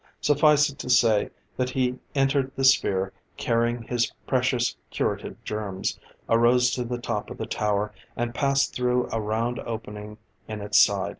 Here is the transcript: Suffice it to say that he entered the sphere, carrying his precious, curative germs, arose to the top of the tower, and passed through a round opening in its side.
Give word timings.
Suffice 0.19 0.67
it 0.71 0.79
to 0.79 0.89
say 0.89 1.29
that 1.57 1.69
he 1.69 1.99
entered 2.15 2.51
the 2.55 2.63
sphere, 2.63 3.13
carrying 3.37 3.83
his 3.83 4.11
precious, 4.25 4.75
curative 4.89 5.39
germs, 5.43 5.99
arose 6.27 6.71
to 6.71 6.83
the 6.83 6.97
top 6.97 7.29
of 7.29 7.37
the 7.37 7.45
tower, 7.45 7.93
and 8.15 8.33
passed 8.33 8.73
through 8.73 9.07
a 9.11 9.21
round 9.21 9.59
opening 9.59 10.17
in 10.47 10.59
its 10.59 10.79
side. 10.79 11.09